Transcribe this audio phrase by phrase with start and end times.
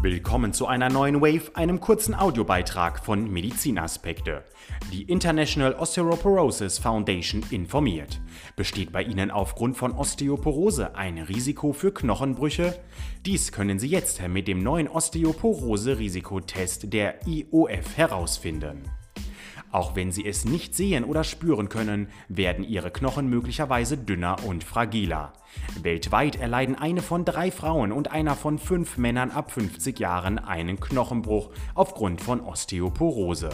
[0.00, 4.44] Willkommen zu einer neuen Wave, einem kurzen Audiobeitrag von Medizinaspekte.
[4.92, 8.20] Die International Osteoporosis Foundation informiert.
[8.54, 12.78] Besteht bei Ihnen aufgrund von Osteoporose ein Risiko für Knochenbrüche?
[13.26, 18.84] Dies können Sie jetzt mit dem neuen Osteoporose-Risikotest der IOF herausfinden.
[19.70, 24.64] Auch wenn sie es nicht sehen oder spüren können, werden ihre Knochen möglicherweise dünner und
[24.64, 25.32] fragiler.
[25.82, 30.80] Weltweit erleiden eine von drei Frauen und einer von fünf Männern ab 50 Jahren einen
[30.80, 33.50] Knochenbruch aufgrund von Osteoporose.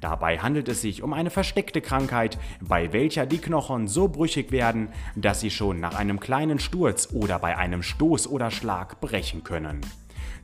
[0.00, 4.88] Dabei handelt es sich um eine versteckte Krankheit, bei welcher die Knochen so brüchig werden,
[5.14, 9.80] dass sie schon nach einem kleinen Sturz oder bei einem Stoß oder Schlag brechen können.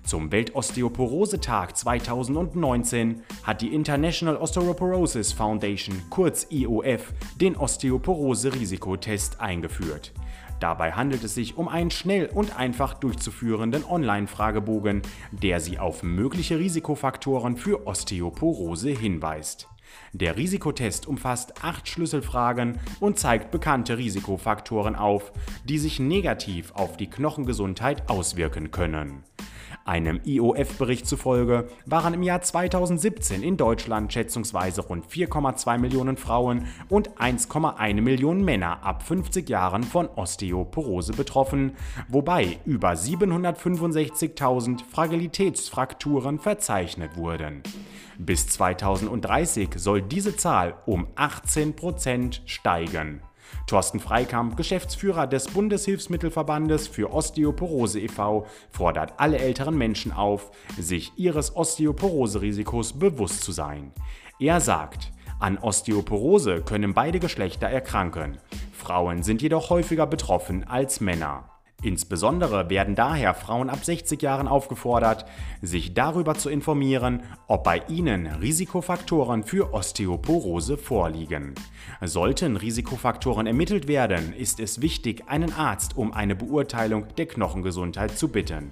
[0.04, 10.12] Zum Weltosteoporose-Tag 2019 hat die International Osteoporosis Foundation, kurz IOF, den Osteoporose-Risikotest eingeführt.
[10.62, 15.02] Dabei handelt es sich um einen schnell und einfach durchzuführenden Online-Fragebogen,
[15.32, 19.68] der Sie auf mögliche Risikofaktoren für Osteoporose hinweist.
[20.12, 25.32] Der Risikotest umfasst acht Schlüsselfragen und zeigt bekannte Risikofaktoren auf,
[25.64, 29.24] die sich negativ auf die Knochengesundheit auswirken können.
[29.84, 37.10] Einem IOF-Bericht zufolge waren im Jahr 2017 in Deutschland schätzungsweise rund 4,2 Millionen Frauen und
[37.18, 41.72] 1,1 Millionen Männer ab 50 Jahren von Osteoporose betroffen,
[42.08, 47.62] wobei über 765.000 Fragilitätsfrakturen verzeichnet wurden.
[48.18, 53.20] Bis 2030 soll diese Zahl um 18 Prozent steigen.
[53.66, 61.56] Thorsten Freikamp, Geschäftsführer des Bundeshilfsmittelverbandes für Osteoporose e.V., fordert alle älteren Menschen auf, sich ihres
[61.56, 63.92] Osteoporose-Risikos bewusst zu sein.
[64.38, 68.38] Er sagt, an Osteoporose können beide Geschlechter erkranken.
[68.72, 71.51] Frauen sind jedoch häufiger betroffen als Männer.
[71.82, 75.26] Insbesondere werden daher Frauen ab 60 Jahren aufgefordert,
[75.60, 81.54] sich darüber zu informieren, ob bei ihnen Risikofaktoren für Osteoporose vorliegen.
[82.00, 88.28] Sollten Risikofaktoren ermittelt werden, ist es wichtig, einen Arzt um eine Beurteilung der Knochengesundheit zu
[88.28, 88.70] bitten.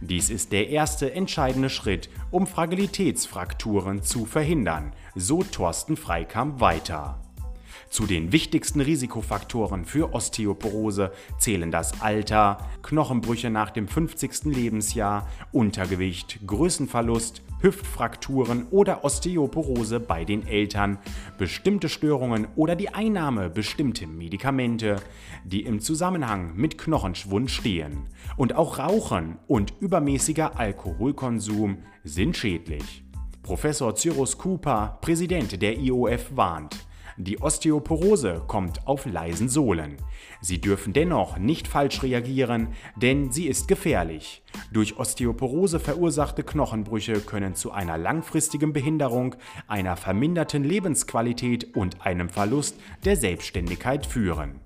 [0.00, 7.20] Dies ist der erste entscheidende Schritt, um Fragilitätsfrakturen zu verhindern, so Thorsten Freikamp weiter.
[7.90, 14.44] Zu den wichtigsten Risikofaktoren für Osteoporose zählen das Alter, Knochenbrüche nach dem 50.
[14.44, 20.98] Lebensjahr, Untergewicht, Größenverlust, Hüftfrakturen oder Osteoporose bei den Eltern,
[21.38, 24.96] bestimmte Störungen oder die Einnahme bestimmter Medikamente,
[25.44, 28.08] die im Zusammenhang mit Knochenschwund stehen.
[28.36, 33.04] Und auch Rauchen und übermäßiger Alkoholkonsum sind schädlich.
[33.42, 36.86] Professor Cyrus Cooper, Präsident der IOF, warnt.
[37.16, 39.96] Die Osteoporose kommt auf leisen Sohlen.
[40.40, 44.42] Sie dürfen dennoch nicht falsch reagieren, denn sie ist gefährlich.
[44.72, 49.36] Durch Osteoporose verursachte Knochenbrüche können zu einer langfristigen Behinderung,
[49.66, 54.60] einer verminderten Lebensqualität und einem Verlust der Selbstständigkeit führen.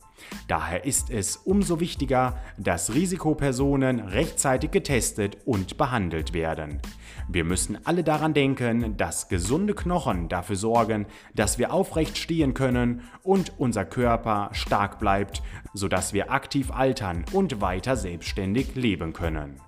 [0.48, 6.80] Daher ist es umso wichtiger, dass Risikopersonen rechtzeitig getestet und behandelt werden.
[7.28, 13.02] Wir müssen alle daran denken, dass gesunde Knochen dafür sorgen, dass wir aufrecht stehen können
[13.22, 15.42] und unser Körper stark bleibt,
[15.74, 19.60] sodass wir aktiv altern und weiter selbstständig leben können.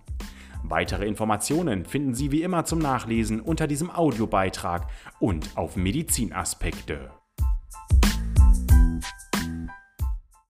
[0.62, 4.87] Weitere Informationen finden Sie wie immer zum Nachlesen unter diesem Audiobeitrag
[5.19, 7.10] und auf Medizinaspekte.